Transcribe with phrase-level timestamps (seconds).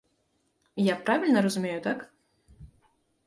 [0.83, 1.99] Я правільна разумею, так?